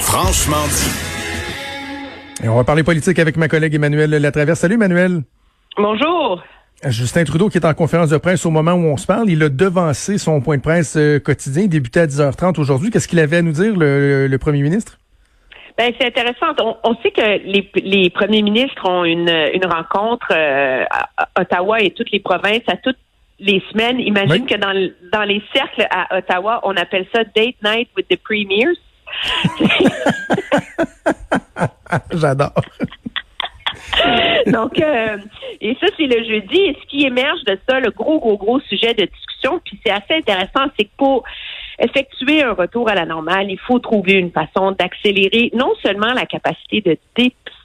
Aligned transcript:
franchement 0.00 0.64
dit. 0.68 2.44
Et 2.44 2.48
on 2.48 2.56
va 2.56 2.64
parler 2.64 2.82
politique 2.82 3.18
avec 3.18 3.36
ma 3.36 3.48
collègue 3.48 3.74
Emmanuel 3.74 4.10
Latraverse. 4.10 4.60
Salut 4.60 4.74
Emmanuel. 4.74 5.22
Bonjour. 5.76 6.42
Justin 6.84 7.22
Trudeau 7.24 7.48
qui 7.48 7.58
est 7.58 7.66
en 7.66 7.74
conférence 7.74 8.10
de 8.10 8.16
presse 8.16 8.44
au 8.44 8.50
moment 8.50 8.72
où 8.72 8.86
on 8.86 8.96
se 8.96 9.06
parle, 9.06 9.30
il 9.30 9.40
a 9.44 9.48
devancé 9.48 10.18
son 10.18 10.40
point 10.40 10.56
de 10.56 10.62
presse 10.62 10.96
euh, 10.96 11.20
quotidien, 11.20 11.66
débuté 11.66 12.00
à 12.00 12.06
10h30 12.06 12.58
aujourd'hui. 12.58 12.90
Qu'est-ce 12.90 13.06
qu'il 13.06 13.20
avait 13.20 13.36
à 13.36 13.42
nous 13.42 13.52
dire, 13.52 13.76
le, 13.76 14.26
le 14.26 14.38
premier 14.38 14.62
ministre? 14.62 14.98
Ben, 15.78 15.92
c'est 15.98 16.08
intéressant. 16.08 16.46
On, 16.60 16.76
on, 16.82 16.96
sait 16.96 17.12
que 17.12 17.20
les, 17.22 17.70
les, 17.76 18.10
premiers 18.10 18.42
ministres 18.42 18.82
ont 18.88 19.04
une, 19.04 19.30
une 19.54 19.64
rencontre 19.64 20.26
euh, 20.32 20.84
à 20.90 21.40
Ottawa 21.40 21.80
et 21.80 21.90
toutes 21.92 22.10
les 22.10 22.20
provinces 22.20 22.62
à 22.66 22.76
toutes 22.76 22.98
les 23.38 23.62
semaines. 23.70 24.00
Imagine 24.00 24.42
Oui. 24.42 24.46
que 24.46 24.56
dans, 24.58 24.74
dans 25.12 25.24
les 25.24 25.40
cercles 25.54 25.86
à 25.90 26.18
Ottawa, 26.18 26.60
on 26.64 26.76
appelle 26.76 27.06
ça 27.14 27.22
date 27.24 27.54
night 27.64 27.88
with 27.96 28.08
the 28.08 28.16
premiers. 28.22 28.76
J'adore. 32.12 32.52
Donc, 34.46 34.80
euh, 34.80 35.18
et 35.60 35.76
ça, 35.80 35.86
c'est 35.96 36.06
le 36.06 36.24
jeudi. 36.24 36.60
Et 36.60 36.76
ce 36.80 36.86
qui 36.86 37.04
émerge 37.04 37.42
de 37.44 37.58
ça, 37.68 37.80
le 37.80 37.90
gros, 37.90 38.18
gros, 38.18 38.36
gros 38.36 38.60
sujet 38.60 38.94
de 38.94 39.04
discussion, 39.04 39.60
puis 39.64 39.78
c'est 39.84 39.92
assez 39.92 40.14
intéressant, 40.14 40.70
c'est 40.78 40.84
que 40.84 40.96
pour 40.96 41.24
effectuer 41.78 42.42
un 42.42 42.52
retour 42.52 42.88
à 42.88 42.94
la 42.94 43.06
normale, 43.06 43.50
il 43.50 43.58
faut 43.58 43.78
trouver 43.78 44.14
une 44.14 44.30
façon 44.30 44.72
d'accélérer 44.72 45.50
non 45.54 45.72
seulement 45.82 46.12
la 46.12 46.26
capacité 46.26 46.80
de 46.80 46.98
dépistage, 47.16 47.61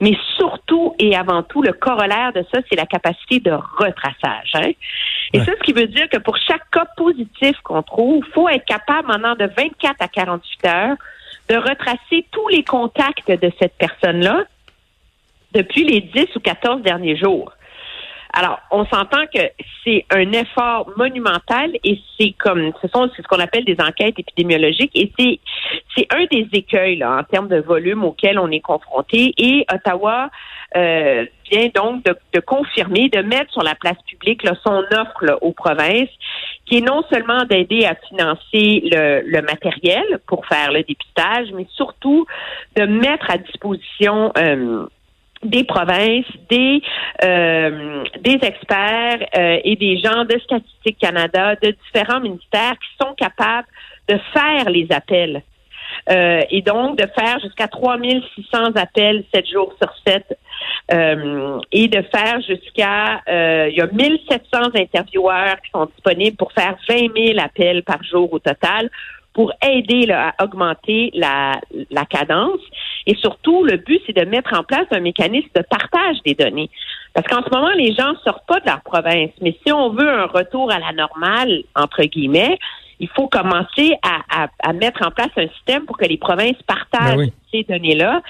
mais 0.00 0.16
surtout 0.36 0.94
et 0.98 1.14
avant 1.16 1.42
tout, 1.42 1.62
le 1.62 1.72
corollaire 1.72 2.32
de 2.32 2.44
ça, 2.52 2.60
c'est 2.68 2.76
la 2.76 2.86
capacité 2.86 3.40
de 3.40 3.52
retraçage. 3.52 4.52
hein. 4.54 4.70
Et 5.32 5.38
Ouais. 5.38 5.44
ça, 5.44 5.52
ce 5.58 5.62
qui 5.64 5.72
veut 5.72 5.86
dire 5.86 6.08
que 6.08 6.18
pour 6.18 6.36
chaque 6.36 6.70
cas 6.70 6.86
positif 6.96 7.56
qu'on 7.62 7.82
trouve, 7.82 8.24
faut 8.34 8.48
être 8.48 8.64
capable, 8.64 9.08
pendant 9.08 9.34
de 9.34 9.46
24 9.56 9.96
à 10.00 10.08
48 10.08 10.66
heures, 10.66 10.96
de 11.48 11.56
retracer 11.56 12.26
tous 12.30 12.48
les 12.48 12.62
contacts 12.64 13.30
de 13.30 13.50
cette 13.58 13.74
personne-là 13.78 14.44
depuis 15.52 15.84
les 15.84 16.00
10 16.00 16.26
ou 16.36 16.40
14 16.40 16.82
derniers 16.82 17.16
jours. 17.16 17.52
Alors, 18.34 18.60
on 18.70 18.86
s'entend 18.86 19.26
que 19.26 19.40
c'est 19.84 20.06
un 20.10 20.32
effort 20.32 20.90
monumental 20.96 21.70
et 21.84 22.00
c'est 22.18 22.34
comme, 22.38 22.72
ce 22.80 22.88
sont 22.88 23.10
ce 23.14 23.22
qu'on 23.22 23.40
appelle 23.40 23.64
des 23.64 23.76
enquêtes 23.78 24.18
épidémiologiques 24.18 24.92
et 24.94 25.12
c'est 25.18 25.38
c'est 25.94 26.06
un 26.10 26.24
des 26.30 26.48
écueils 26.52 27.04
en 27.04 27.22
termes 27.24 27.48
de 27.48 27.60
volume 27.60 28.04
auquel 28.04 28.38
on 28.38 28.50
est 28.50 28.60
confronté 28.60 29.34
et 29.36 29.66
Ottawa 29.70 30.30
euh, 30.76 31.26
vient 31.50 31.68
donc 31.74 32.04
de, 32.04 32.40
confirmer, 32.40 33.10
de 33.10 33.20
mettre 33.20 33.52
sur 33.52 33.62
la 33.62 33.74
place 33.74 33.98
publique 34.08 34.46
son 34.64 34.82
offre 34.92 35.38
aux 35.42 35.52
provinces, 35.52 36.08
qui 36.64 36.78
est 36.78 36.80
non 36.80 37.02
seulement 37.12 37.44
d'aider 37.44 37.84
à 37.84 37.94
financer 37.94 38.82
le, 38.90 39.20
le 39.26 39.42
matériel 39.42 40.04
pour 40.26 40.46
faire 40.46 40.72
le 40.72 40.82
dépistage, 40.82 41.48
mais 41.52 41.66
surtout 41.74 42.26
de 42.76 42.86
mettre 42.86 43.30
à 43.30 43.36
disposition 43.36 44.32
euh, 44.38 44.86
des 45.42 45.64
provinces, 45.64 46.26
des 46.48 46.82
euh, 47.24 48.04
des 48.20 48.38
experts 48.42 49.26
euh, 49.36 49.58
et 49.64 49.76
des 49.76 49.98
gens 49.98 50.24
de 50.24 50.38
Statistique 50.38 50.98
Canada, 50.98 51.56
de 51.56 51.74
différents 51.84 52.20
ministères 52.20 52.74
qui 52.78 53.04
sont 53.04 53.14
capables 53.14 53.68
de 54.08 54.18
faire 54.32 54.70
les 54.70 54.86
appels. 54.90 55.42
Euh, 56.10 56.40
et 56.50 56.62
donc 56.62 56.98
de 56.98 57.06
faire 57.16 57.38
jusqu'à 57.40 57.68
3600 57.68 58.72
appels 58.74 59.24
7 59.32 59.46
jours 59.46 59.72
sur 59.80 59.92
7 60.04 60.36
euh, 60.92 61.60
et 61.70 61.86
de 61.86 62.02
faire 62.02 62.40
jusqu'à 62.40 63.20
euh, 63.28 63.68
il 63.70 63.76
y 63.76 63.80
a 63.80 63.86
1700 63.86 64.74
intervieweurs 64.74 65.60
qui 65.62 65.70
sont 65.70 65.86
disponibles 65.86 66.36
pour 66.36 66.52
faire 66.52 66.76
20 66.88 67.16
000 67.16 67.38
appels 67.38 67.84
par 67.84 68.02
jour 68.02 68.32
au 68.32 68.40
total 68.40 68.90
pour 69.32 69.52
aider 69.64 70.10
à 70.12 70.34
augmenter 70.42 71.10
la, 71.14 71.60
la 71.90 72.04
cadence. 72.04 72.60
Et 73.06 73.14
surtout, 73.16 73.64
le 73.64 73.76
but, 73.78 74.00
c'est 74.06 74.16
de 74.16 74.24
mettre 74.24 74.58
en 74.58 74.62
place 74.62 74.86
un 74.90 75.00
mécanisme 75.00 75.48
de 75.54 75.62
partage 75.62 76.16
des 76.24 76.34
données. 76.34 76.70
Parce 77.14 77.26
qu'en 77.26 77.42
ce 77.42 77.50
moment, 77.50 77.72
les 77.76 77.92
gens 77.94 78.14
sortent 78.24 78.46
pas 78.46 78.60
de 78.60 78.66
leur 78.66 78.82
province. 78.82 79.30
Mais 79.40 79.56
si 79.64 79.72
on 79.72 79.90
veut 79.90 80.08
un 80.08 80.26
retour 80.26 80.70
à 80.70 80.78
la 80.78 80.92
normale, 80.92 81.62
entre 81.74 82.04
guillemets, 82.04 82.58
il 83.00 83.08
faut 83.08 83.26
commencer 83.26 83.96
à, 84.02 84.44
à, 84.44 84.48
à 84.62 84.72
mettre 84.72 85.04
en 85.04 85.10
place 85.10 85.30
un 85.36 85.48
système 85.48 85.84
pour 85.84 85.98
que 85.98 86.04
les 86.04 86.18
provinces 86.18 86.62
partagent 86.66 87.16
Ben 87.16 87.18
oui. 87.18 87.32
ces 87.50 87.64
données-là. 87.64 88.22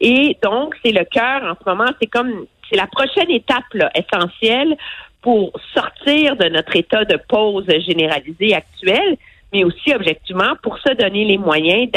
Et 0.00 0.36
donc, 0.42 0.76
c'est 0.84 0.92
le 0.92 1.04
cœur 1.04 1.42
en 1.42 1.54
ce 1.60 1.68
moment, 1.68 1.90
c'est 2.00 2.06
comme 2.06 2.46
c'est 2.70 2.76
la 2.76 2.86
prochaine 2.86 3.30
étape 3.30 3.64
là, 3.74 3.90
essentielle 3.94 4.76
pour 5.22 5.52
sortir 5.74 6.36
de 6.36 6.48
notre 6.48 6.76
état 6.76 7.04
de 7.04 7.18
pause 7.28 7.66
généralisé 7.86 8.54
actuel, 8.54 9.16
mais 9.52 9.64
aussi 9.64 9.92
objectivement 9.92 10.54
pour 10.62 10.78
se 10.78 10.94
donner 10.94 11.24
les 11.24 11.36
moyens 11.36 11.90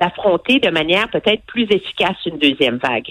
d'affronter 0.00 0.60
de 0.60 0.70
manière 0.70 1.08
peut-être 1.10 1.44
plus 1.46 1.66
efficace 1.70 2.16
une 2.26 2.38
deuxième 2.38 2.76
vague. 2.78 3.08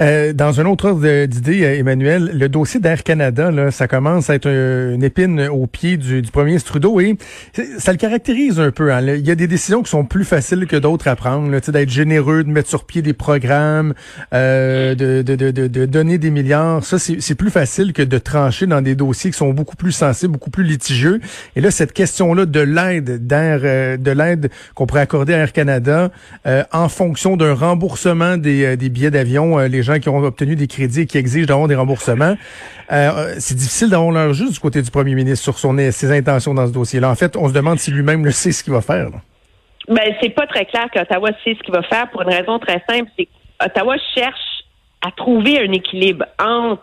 Euh, 0.00 0.32
dans 0.32 0.60
un 0.60 0.66
autre 0.66 0.88
ordre 0.90 1.26
d'idée, 1.26 1.64
euh, 1.64 1.78
Emmanuel, 1.78 2.30
le 2.32 2.48
dossier 2.48 2.78
d'Air 2.78 3.02
Canada, 3.02 3.50
là, 3.50 3.70
ça 3.70 3.88
commence 3.88 4.30
à 4.30 4.34
être 4.34 4.46
euh, 4.46 4.94
une 4.94 5.02
épine 5.02 5.48
au 5.48 5.66
pied 5.66 5.96
du, 5.96 6.22
premier 6.22 6.58
Trudeau 6.60 7.00
et 7.00 7.16
ça 7.78 7.92
le 7.92 7.98
caractérise 7.98 8.60
un 8.60 8.70
peu. 8.70 8.92
hein. 8.92 9.00
Il 9.00 9.26
y 9.26 9.30
a 9.30 9.34
des 9.34 9.48
décisions 9.48 9.82
qui 9.82 9.90
sont 9.90 10.04
plus 10.04 10.24
faciles 10.24 10.66
que 10.66 10.76
d'autres 10.76 11.08
à 11.08 11.16
prendre, 11.16 11.50
d'être 11.50 11.90
généreux, 11.90 12.44
de 12.44 12.50
mettre 12.50 12.68
sur 12.68 12.84
pied 12.84 13.02
des 13.02 13.12
programmes, 13.12 13.94
euh, 14.32 14.94
de, 14.94 15.22
de, 15.22 15.34
de, 15.34 15.66
de, 15.66 15.86
donner 15.86 16.18
des 16.18 16.30
milliards. 16.30 16.84
Ça, 16.84 16.98
c'est 16.98 17.34
plus 17.34 17.50
facile 17.50 17.92
que 17.92 18.02
de 18.02 18.18
trancher 18.18 18.66
dans 18.66 18.82
des 18.82 18.94
dossiers 18.94 19.30
qui 19.30 19.36
sont 19.36 19.52
beaucoup 19.52 19.76
plus 19.76 19.92
sensibles, 19.92 20.32
beaucoup 20.32 20.50
plus 20.50 20.64
litigieux. 20.64 21.20
Et 21.56 21.60
là, 21.60 21.70
cette 21.70 21.92
question-là 21.92 22.46
de 22.46 22.60
l'aide 22.60 23.26
d'Air, 23.26 23.60
euh, 23.64 23.96
de 23.96 24.10
l'aide 24.10 24.50
qu'on 24.74 24.86
pourrait 24.86 25.00
accorder 25.00 25.34
à 25.34 25.38
Air 25.38 25.52
Canada 25.52 26.10
euh, 26.46 26.62
en 26.72 26.88
fonction 26.88 27.36
d'un 27.36 27.54
remboursement 27.54 28.36
des, 28.36 28.76
des 28.76 28.88
billets 28.90 29.10
d'avion, 29.10 29.58
les 29.58 29.82
qui 29.96 30.08
ont 30.08 30.18
obtenu 30.18 30.56
des 30.56 30.66
crédits 30.66 31.02
et 31.02 31.06
qui 31.06 31.18
exigent 31.18 31.46
d'avoir 31.46 31.68
des 31.68 31.74
remboursements. 31.74 32.36
Euh, 32.92 33.34
c'est 33.38 33.56
difficile 33.56 33.90
d'avoir 33.90 34.10
leur 34.10 34.32
juste 34.34 34.52
du 34.52 34.60
côté 34.60 34.82
du 34.82 34.90
premier 34.90 35.14
ministre 35.14 35.52
sur 35.52 35.58
ses 35.58 36.12
intentions 36.12 36.54
dans 36.54 36.66
ce 36.66 36.72
dossier-là. 36.72 37.10
En 37.10 37.14
fait, 37.14 37.36
on 37.36 37.48
se 37.48 37.54
demande 37.54 37.78
si 37.78 37.90
lui-même 37.90 38.24
le 38.24 38.30
sait 38.30 38.52
ce 38.52 38.62
qu'il 38.62 38.72
va 38.72 38.80
faire. 38.80 39.10
là. 39.10 39.18
Ben, 39.88 40.14
c'est 40.20 40.30
pas 40.30 40.46
très 40.46 40.66
clair 40.66 40.86
qu'Ottawa 40.92 41.30
sait 41.42 41.56
ce 41.58 41.62
qu'il 41.62 41.72
va 41.72 41.82
faire 41.82 42.10
pour 42.10 42.20
une 42.22 42.28
raison 42.28 42.58
très 42.58 42.82
simple, 42.88 43.10
c'est 43.18 43.26
qu'Ottawa 43.58 43.96
cherche 44.14 44.64
à 45.06 45.10
trouver 45.12 45.60
un 45.60 45.72
équilibre 45.72 46.26
entre 46.38 46.82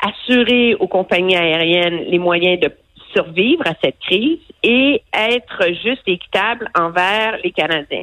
assurer 0.00 0.74
aux 0.74 0.86
compagnies 0.86 1.36
aériennes 1.36 2.04
les 2.06 2.18
moyens 2.18 2.60
de 2.60 2.70
survivre 3.14 3.66
à 3.66 3.72
cette 3.82 3.98
crise 3.98 4.38
et 4.62 5.02
être 5.12 5.66
juste 5.82 6.02
et 6.06 6.12
équitable 6.12 6.68
envers 6.78 7.38
les 7.42 7.50
Canadiens. 7.50 8.02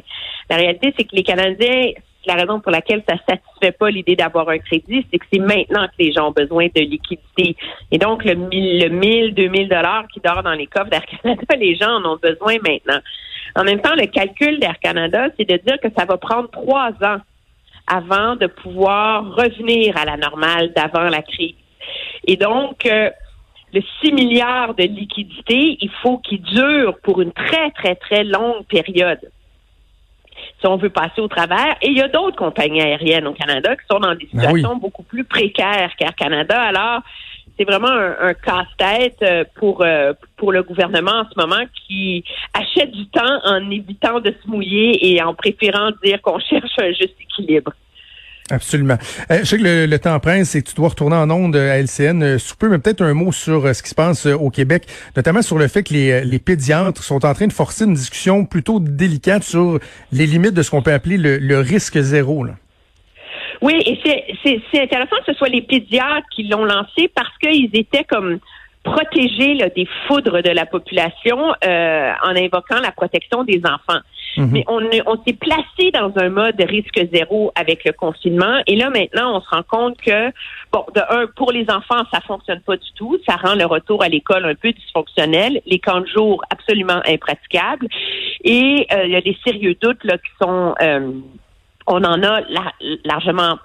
La 0.50 0.56
réalité, 0.56 0.92
c'est 0.96 1.04
que 1.04 1.14
les 1.14 1.22
Canadiens, 1.22 1.92
la 2.26 2.34
raison 2.34 2.60
pour 2.60 2.72
laquelle 2.72 3.02
ça 3.08 3.16
satisfait 3.28 3.72
pas 3.72 3.90
l'idée 3.90 4.16
d'avoir 4.16 4.48
un 4.48 4.58
crédit, 4.58 5.06
c'est 5.10 5.18
que 5.18 5.26
c'est 5.32 5.40
maintenant 5.40 5.86
que 5.86 6.02
les 6.02 6.12
gens 6.12 6.28
ont 6.28 6.32
besoin 6.32 6.66
de 6.74 6.80
liquidité. 6.80 7.56
Et 7.90 7.98
donc, 7.98 8.24
le 8.24 8.34
1000, 8.34 8.84
le 8.84 8.88
1000, 8.88 9.34
2000 9.34 9.68
dollars 9.68 10.06
qui 10.12 10.20
dort 10.20 10.42
dans 10.42 10.52
les 10.52 10.66
coffres 10.66 10.90
d'Air 10.90 11.04
Canada, 11.06 11.56
les 11.58 11.76
gens 11.76 11.90
en 11.90 12.04
ont 12.12 12.18
besoin 12.22 12.56
maintenant. 12.66 13.00
En 13.56 13.64
même 13.64 13.80
temps, 13.80 13.94
le 13.94 14.06
calcul 14.06 14.58
d'Air 14.58 14.78
Canada, 14.80 15.28
c'est 15.36 15.48
de 15.48 15.56
dire 15.56 15.78
que 15.80 15.88
ça 15.96 16.04
va 16.04 16.16
prendre 16.16 16.50
trois 16.50 16.90
ans 17.02 17.18
avant 17.86 18.36
de 18.36 18.46
pouvoir 18.46 19.34
revenir 19.34 19.96
à 19.96 20.04
la 20.04 20.16
normale 20.16 20.72
d'avant 20.74 21.08
la 21.08 21.22
crise. 21.22 21.54
Et 22.26 22.36
donc, 22.36 22.86
euh, 22.86 23.10
le 23.72 23.82
6 24.02 24.12
milliards 24.12 24.74
de 24.74 24.84
liquidités, 24.84 25.76
il 25.80 25.90
faut 26.02 26.18
qu'il 26.18 26.40
dure 26.42 26.96
pour 27.02 27.20
une 27.20 27.32
très, 27.32 27.70
très, 27.72 27.94
très 27.96 28.24
longue 28.24 28.64
période 28.66 29.20
si 30.64 30.68
on 30.68 30.76
veut 30.76 30.90
passer 30.90 31.20
au 31.20 31.28
travers. 31.28 31.76
Et 31.82 31.88
il 31.88 31.98
y 31.98 32.00
a 32.00 32.08
d'autres 32.08 32.36
compagnies 32.36 32.80
aériennes 32.80 33.26
au 33.26 33.34
Canada 33.34 33.76
qui 33.76 33.84
sont 33.90 34.00
dans 34.00 34.14
des 34.14 34.28
Ben 34.32 34.50
oui. 34.50 34.60
situations 34.60 34.76
beaucoup 34.76 35.02
plus 35.02 35.24
précaires 35.24 35.90
qu'Air 35.98 36.14
Canada. 36.14 36.58
Alors, 36.60 37.02
c'est 37.58 37.64
vraiment 37.64 37.90
un, 37.90 38.16
un 38.20 38.34
casse-tête 38.34 39.18
euh, 39.22 39.44
pour 39.56 39.82
euh, 39.82 40.12
pour 40.36 40.52
le 40.52 40.62
gouvernement 40.62 41.12
en 41.12 41.24
ce 41.30 41.38
moment 41.38 41.64
qui 41.86 42.24
achète 42.52 42.90
du 42.90 43.06
temps 43.08 43.40
en 43.44 43.70
évitant 43.70 44.20
de 44.20 44.34
se 44.42 44.48
mouiller 44.48 45.12
et 45.12 45.22
en 45.22 45.34
préférant 45.34 45.90
dire 46.02 46.20
qu'on 46.22 46.38
cherche 46.50 46.72
un 46.78 46.88
juste 46.88 47.14
équilibre. 47.20 47.72
Absolument. 48.50 48.98
Euh, 49.30 49.38
je 49.40 49.44
sais 49.44 49.58
que 49.58 49.86
le, 49.86 49.98
temps 49.98 50.20
presse 50.20 50.54
et 50.54 50.62
que 50.62 50.68
tu 50.68 50.74
dois 50.74 50.90
retourner 50.90 51.16
en 51.16 51.30
ondes 51.30 51.56
à 51.56 51.78
LCN 51.78 52.22
euh, 52.22 52.38
sous 52.38 52.56
peu, 52.56 52.68
mais 52.68 52.78
peut-être 52.78 53.00
un 53.00 53.14
mot 53.14 53.32
sur 53.32 53.64
euh, 53.64 53.72
ce 53.72 53.82
qui 53.82 53.88
se 53.88 53.94
passe 53.94 54.26
au 54.26 54.50
Québec, 54.50 54.84
notamment 55.16 55.40
sur 55.40 55.56
le 55.56 55.66
fait 55.66 55.82
que 55.82 55.94
les, 55.94 56.24
les 56.24 56.38
pédiatres 56.38 57.02
sont 57.02 57.24
en 57.24 57.32
train 57.32 57.46
de 57.46 57.52
forcer 57.54 57.86
une 57.86 57.94
discussion 57.94 58.44
plutôt 58.44 58.80
délicate 58.80 59.44
sur 59.44 59.78
les 60.12 60.26
limites 60.26 60.52
de 60.52 60.62
ce 60.62 60.70
qu'on 60.70 60.82
peut 60.82 60.92
appeler 60.92 61.16
le, 61.16 61.60
risque 61.60 61.98
zéro. 61.98 62.44
Oui, 63.62 63.80
et 63.86 63.98
c'est 64.44 64.82
intéressant 64.82 65.16
que 65.24 65.32
ce 65.32 65.38
soit 65.38 65.48
les 65.48 65.62
pédiatres 65.62 66.26
qui 66.34 66.46
l'ont 66.48 66.64
lancé 66.64 67.08
parce 67.14 67.36
qu'ils 67.38 67.70
étaient 67.72 68.04
comme 68.04 68.38
protégés 68.82 69.54
là, 69.54 69.70
des 69.70 69.88
foudres 70.06 70.42
de 70.42 70.50
la 70.50 70.66
population 70.66 71.38
en 71.38 72.36
invoquant 72.36 72.80
la 72.82 72.92
protection 72.92 73.44
des 73.44 73.62
enfants. 73.64 74.00
Mhm. 74.36 74.50
Mais 74.52 74.64
on, 74.68 74.80
on 75.06 75.22
s'est 75.24 75.34
placé 75.34 75.90
dans 75.92 76.12
un 76.16 76.28
mode 76.28 76.60
risque 76.60 77.00
zéro 77.12 77.52
avec 77.54 77.84
le 77.84 77.92
confinement. 77.92 78.60
Et 78.66 78.76
là, 78.76 78.90
maintenant, 78.90 79.36
on 79.36 79.40
se 79.40 79.48
rend 79.48 79.62
compte 79.62 80.00
que, 80.00 80.30
bon, 80.72 80.84
de 80.94 81.00
un, 81.10 81.26
pour 81.36 81.52
les 81.52 81.68
enfants, 81.70 82.04
ça 82.12 82.20
fonctionne 82.20 82.60
pas 82.60 82.76
du 82.76 82.92
tout. 82.96 83.18
Ça 83.28 83.36
rend 83.36 83.54
le 83.54 83.66
retour 83.66 84.02
à 84.02 84.08
l'école 84.08 84.44
un 84.44 84.54
peu 84.54 84.72
dysfonctionnel. 84.72 85.60
Les 85.66 85.78
camps 85.78 86.00
de 86.00 86.06
jour, 86.06 86.42
absolument 86.50 87.00
impraticables. 87.06 87.86
Et 88.42 88.86
euh, 88.92 89.04
il 89.04 89.12
y 89.12 89.16
a 89.16 89.20
des 89.20 89.36
sérieux 89.44 89.76
doutes 89.80 90.04
là, 90.04 90.18
qui 90.18 90.30
sont... 90.40 90.74
Euh, 90.80 91.12
on 91.86 92.02
en 92.02 92.22
a 92.22 92.40
largement 93.04 93.58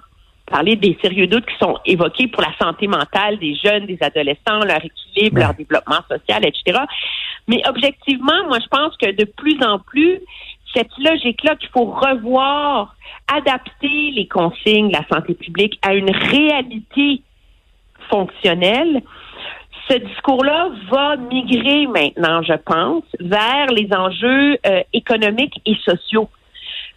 parlé 0.49 0.75
des 0.75 0.97
sérieux 1.01 1.27
doutes 1.27 1.45
qui 1.45 1.57
sont 1.57 1.77
évoqués 1.85 2.27
pour 2.27 2.41
la 2.41 2.53
santé 2.61 2.87
mentale 2.87 3.37
des 3.39 3.55
jeunes, 3.55 3.85
des 3.85 3.97
adolescents, 4.01 4.59
leur 4.65 4.83
équilibre, 4.83 5.39
leur 5.39 5.53
développement 5.53 6.01
social, 6.09 6.45
etc. 6.45 6.79
Mais 7.47 7.61
objectivement, 7.67 8.45
moi, 8.47 8.59
je 8.59 8.67
pense 8.67 8.95
que 8.97 9.11
de 9.11 9.25
plus 9.25 9.61
en 9.63 9.79
plus, 9.79 10.19
cette 10.79 10.97
logique-là 10.97 11.55
qu'il 11.55 11.69
faut 11.69 11.85
revoir, 11.85 12.95
adapter 13.27 14.11
les 14.11 14.27
consignes 14.27 14.89
de 14.89 14.93
la 14.93 15.05
santé 15.11 15.33
publique 15.33 15.77
à 15.81 15.93
une 15.93 16.09
réalité 16.09 17.21
fonctionnelle. 18.09 19.01
Ce 19.89 19.97
discours-là 19.97 20.69
va 20.89 21.17
migrer 21.17 21.87
maintenant, 21.87 22.41
je 22.43 22.53
pense, 22.53 23.03
vers 23.19 23.67
les 23.67 23.89
enjeux 23.93 24.57
euh, 24.65 24.81
économiques 24.93 25.61
et 25.65 25.75
sociaux. 25.83 26.29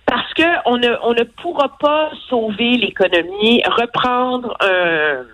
Parce 0.07 0.33
que 0.35 0.43
on 0.67 0.77
ne, 0.77 0.91
on 1.03 1.13
ne 1.13 1.25
pourra 1.25 1.77
pas 1.79 2.11
sauver 2.29 2.77
l'économie, 2.77 3.63
reprendre 3.67 4.57
un 4.61 5.25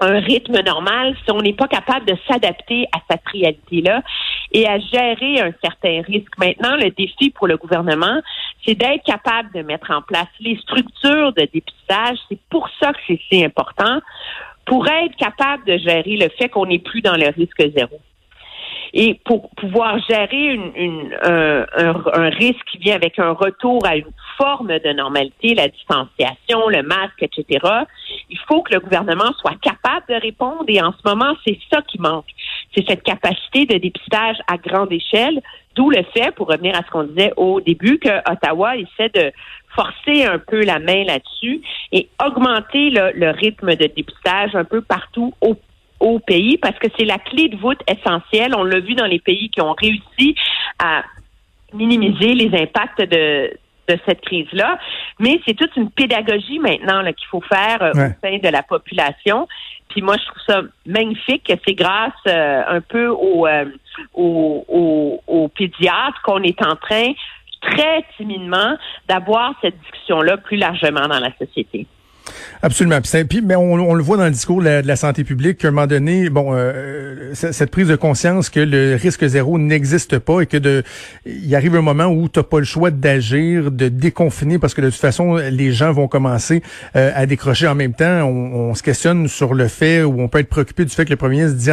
un 0.00 0.18
rythme 0.20 0.60
normal 0.62 1.14
si 1.24 1.30
on 1.30 1.40
n'est 1.40 1.54
pas 1.54 1.68
capable 1.68 2.06
de 2.06 2.16
s'adapter 2.26 2.86
à 2.92 2.98
cette 3.10 3.26
réalité-là 3.32 4.02
et 4.52 4.66
à 4.66 4.78
gérer 4.78 5.40
un 5.40 5.52
certain 5.62 6.02
risque. 6.02 6.36
Maintenant, 6.38 6.76
le 6.76 6.90
défi 6.90 7.30
pour 7.30 7.46
le 7.46 7.56
gouvernement, 7.56 8.20
c'est 8.64 8.74
d'être 8.74 9.04
capable 9.04 9.52
de 9.54 9.62
mettre 9.62 9.90
en 9.90 10.02
place 10.02 10.28
les 10.40 10.56
structures 10.56 11.32
de 11.32 11.48
dépistage. 11.52 12.18
C'est 12.28 12.40
pour 12.50 12.68
ça 12.80 12.92
que 12.92 12.98
c'est 13.06 13.20
si 13.30 13.44
important, 13.44 14.00
pour 14.66 14.86
être 14.88 15.16
capable 15.16 15.64
de 15.66 15.76
gérer 15.78 16.16
le 16.16 16.28
fait 16.38 16.48
qu'on 16.48 16.66
n'est 16.66 16.78
plus 16.78 17.02
dans 17.02 17.16
le 17.16 17.28
risque 17.28 17.62
zéro. 17.76 18.00
Et 18.92 19.20
pour 19.24 19.50
pouvoir 19.50 19.98
gérer 20.08 20.54
une, 20.54 20.72
une, 20.74 21.16
un, 21.22 21.64
un, 22.12 22.28
risque 22.30 22.64
qui 22.72 22.78
vient 22.78 22.96
avec 22.96 23.18
un 23.18 23.32
retour 23.32 23.84
à 23.86 23.96
une 23.96 24.10
forme 24.36 24.78
de 24.78 24.92
normalité, 24.92 25.54
la 25.54 25.68
distanciation, 25.68 26.68
le 26.68 26.82
masque, 26.82 27.22
etc., 27.22 27.66
il 28.28 28.38
faut 28.48 28.62
que 28.62 28.74
le 28.74 28.80
gouvernement 28.80 29.32
soit 29.40 29.56
capable 29.60 30.06
de 30.08 30.14
répondre. 30.14 30.64
Et 30.68 30.82
en 30.82 30.92
ce 30.92 31.08
moment, 31.08 31.34
c'est 31.46 31.58
ça 31.72 31.82
qui 31.82 32.00
manque. 32.00 32.26
C'est 32.74 32.86
cette 32.88 33.02
capacité 33.02 33.66
de 33.66 33.78
dépistage 33.78 34.36
à 34.48 34.56
grande 34.56 34.92
échelle, 34.92 35.40
d'où 35.74 35.90
le 35.90 36.02
fait, 36.14 36.34
pour 36.34 36.48
revenir 36.48 36.74
à 36.76 36.82
ce 36.84 36.90
qu'on 36.90 37.04
disait 37.04 37.32
au 37.36 37.60
début, 37.60 37.98
que 37.98 38.18
Ottawa 38.30 38.76
essaie 38.76 39.10
de 39.14 39.32
forcer 39.74 40.24
un 40.24 40.38
peu 40.38 40.64
la 40.64 40.80
main 40.80 41.04
là-dessus 41.04 41.60
et 41.92 42.08
augmenter 42.24 42.90
le, 42.90 43.12
le 43.14 43.30
rythme 43.30 43.76
de 43.76 43.86
dépistage 43.86 44.54
un 44.54 44.64
peu 44.64 44.80
partout 44.80 45.32
au 45.40 45.56
au 46.00 46.18
pays 46.18 46.58
parce 46.58 46.78
que 46.78 46.88
c'est 46.98 47.04
la 47.04 47.18
clé 47.18 47.48
de 47.48 47.56
voûte 47.56 47.80
essentielle. 47.86 48.54
On 48.56 48.64
l'a 48.64 48.80
vu 48.80 48.94
dans 48.94 49.06
les 49.06 49.20
pays 49.20 49.50
qui 49.50 49.60
ont 49.60 49.74
réussi 49.74 50.34
à 50.78 51.04
minimiser 51.72 52.34
les 52.34 52.60
impacts 52.60 53.00
de, 53.00 53.52
de 53.88 53.98
cette 54.06 54.20
crise-là. 54.22 54.78
Mais 55.18 55.40
c'est 55.46 55.54
toute 55.54 55.76
une 55.76 55.90
pédagogie 55.90 56.58
maintenant 56.58 57.02
qu'il 57.12 57.28
faut 57.28 57.42
faire 57.42 57.82
euh, 57.82 57.90
au 57.90 58.26
sein 58.26 58.38
de 58.38 58.48
la 58.48 58.62
population. 58.62 59.46
Puis 59.88 60.02
moi, 60.02 60.16
je 60.16 60.26
trouve 60.26 60.42
ça 60.46 60.62
magnifique 60.86 61.44
que 61.44 61.54
c'est 61.66 61.74
grâce 61.74 62.12
euh, 62.28 62.62
un 62.66 62.80
peu 62.80 63.08
aux, 63.08 63.46
euh, 63.46 63.66
aux, 64.14 65.20
aux 65.26 65.48
pédiatres 65.48 66.22
qu'on 66.22 66.42
est 66.42 66.64
en 66.64 66.76
train 66.76 67.12
très 67.60 68.04
timidement 68.16 68.76
d'avoir 69.08 69.54
cette 69.60 69.78
discussion-là 69.80 70.38
plus 70.38 70.56
largement 70.56 71.06
dans 71.08 71.20
la 71.20 71.30
société. 71.36 71.86
Absolument. 72.62 73.00
Puis, 73.00 73.40
mais 73.42 73.56
on, 73.56 73.94
le 73.94 74.02
voit 74.02 74.16
dans 74.16 74.24
le 74.24 74.30
discours 74.30 74.62
de 74.62 74.82
la, 74.84 74.96
santé 74.96 75.24
publique 75.24 75.58
qu'à 75.58 75.68
un 75.68 75.70
moment 75.70 75.86
donné, 75.86 76.28
bon, 76.28 76.50
euh, 76.52 77.32
cette 77.34 77.70
prise 77.70 77.88
de 77.88 77.96
conscience 77.96 78.50
que 78.50 78.60
le 78.60 78.96
risque 78.96 79.26
zéro 79.26 79.58
n'existe 79.58 80.18
pas 80.18 80.42
et 80.42 80.46
que 80.46 80.58
de, 80.58 80.82
il 81.24 81.54
arrive 81.54 81.74
un 81.76 81.82
moment 81.82 82.06
où 82.06 82.28
tu 82.28 82.38
n'as 82.38 82.42
pas 82.42 82.58
le 82.58 82.64
choix 82.64 82.90
d'agir, 82.90 83.70
de 83.70 83.88
déconfiner 83.88 84.58
parce 84.58 84.74
que 84.74 84.82
de 84.82 84.90
toute 84.90 85.00
façon, 85.00 85.36
les 85.36 85.72
gens 85.72 85.92
vont 85.92 86.08
commencer 86.08 86.62
euh, 86.96 87.12
à 87.14 87.24
décrocher 87.26 87.66
en 87.66 87.74
même 87.74 87.94
temps. 87.94 88.24
On, 88.26 88.74
se 88.74 88.82
questionne 88.82 89.26
sur 89.26 89.54
le 89.54 89.68
fait 89.68 90.02
où 90.02 90.20
on 90.20 90.28
peut 90.28 90.38
être 90.38 90.48
préoccupé 90.48 90.84
du 90.84 90.94
fait 90.94 91.04
que 91.04 91.10
le 91.10 91.16
premier 91.16 91.48
se 91.48 91.54
dit 91.54 91.70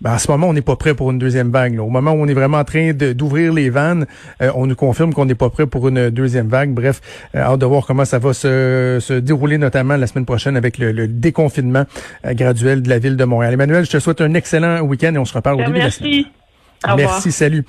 ben, 0.00 0.14
en 0.14 0.18
ce 0.18 0.30
moment, 0.30 0.48
on 0.48 0.52
n'est 0.52 0.62
pas 0.62 0.76
prêt 0.76 0.94
pour 0.94 1.10
une 1.10 1.18
deuxième 1.18 1.50
vague. 1.50 1.78
Au 1.80 1.88
moment 1.88 2.12
où 2.12 2.22
on 2.22 2.28
est 2.28 2.34
vraiment 2.34 2.58
en 2.58 2.64
train 2.64 2.92
d'ouvrir 2.92 3.52
les 3.52 3.68
vannes, 3.68 4.06
euh, 4.40 4.52
on 4.54 4.66
nous 4.66 4.76
confirme 4.76 5.12
qu'on 5.12 5.24
n'est 5.24 5.34
pas 5.34 5.50
prêt 5.50 5.66
pour 5.66 5.88
une 5.88 6.10
deuxième 6.10 6.48
vague. 6.48 6.70
Bref, 6.70 7.00
euh, 7.34 7.40
hâte 7.40 7.60
de 7.60 7.66
voir 7.66 7.84
comment 7.84 8.04
ça 8.04 8.18
va 8.20 8.32
se, 8.32 8.98
se 9.00 9.12
dérouler, 9.14 9.58
notamment 9.58 9.96
la 9.96 10.06
semaine 10.06 10.26
prochaine 10.26 10.56
avec 10.56 10.78
le, 10.78 11.08
déconfinement 11.08 11.84
euh, 12.24 12.34
graduel 12.34 12.82
de 12.82 12.88
la 12.88 12.98
ville 12.98 13.16
de 13.16 13.24
Montréal. 13.24 13.54
Emmanuel, 13.54 13.84
je 13.84 13.90
te 13.90 13.98
souhaite 13.98 14.20
un 14.20 14.34
excellent 14.34 14.80
week-end 14.82 15.14
et 15.14 15.18
on 15.18 15.24
se 15.24 15.34
reparle 15.34 15.60
au 15.60 15.64
début 15.64 15.78
de 15.78 15.84
la 15.84 15.90
semaine. 15.90 16.24
Merci, 16.96 17.32
salut. 17.32 17.64